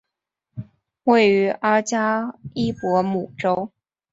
[1.03, 3.71] 位于阿夸伊博姆州。